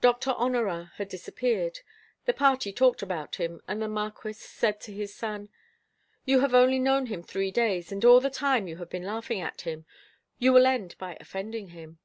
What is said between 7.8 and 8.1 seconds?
and